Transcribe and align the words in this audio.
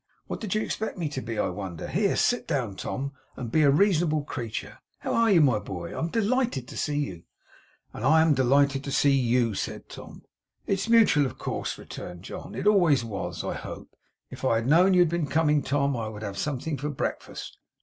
What 0.25 0.39
did 0.41 0.55
you 0.55 0.61
expect 0.63 0.97
me 0.97 1.09
to 1.09 1.21
be, 1.21 1.37
I 1.37 1.49
wonder! 1.49 1.85
Here, 1.87 2.15
sit 2.15 2.47
down, 2.47 2.75
Tom, 2.75 3.11
and 3.37 3.51
be 3.51 3.61
a 3.61 3.69
reasonable 3.69 4.23
creature. 4.23 4.79
How 5.01 5.13
are 5.13 5.29
you, 5.29 5.41
my 5.41 5.59
boy? 5.59 5.95
I 5.95 5.99
am 5.99 6.07
delighted 6.09 6.67
to 6.69 6.75
see 6.75 6.97
you!' 6.97 7.21
'And 7.93 8.03
I 8.03 8.23
am 8.23 8.33
delighted 8.33 8.83
to 8.85 8.91
see 8.91 9.11
YOU,' 9.15 9.53
said 9.53 9.89
Tom. 9.89 10.23
'It's 10.65 10.89
mutual, 10.89 11.27
of 11.27 11.37
course,' 11.37 11.77
returned 11.77 12.23
John. 12.23 12.55
'It 12.55 12.65
always 12.65 13.05
was, 13.05 13.43
I 13.43 13.53
hope. 13.53 13.95
If 14.31 14.43
I 14.43 14.55
had 14.55 14.65
known 14.67 14.95
you 14.95 15.01
had 15.01 15.09
been 15.09 15.27
coming, 15.27 15.61
Tom, 15.61 15.95
I 15.95 16.07
would 16.07 16.23
have 16.23 16.33
had 16.33 16.41
something 16.41 16.77
for 16.77 16.89
breakfast. 16.89 17.59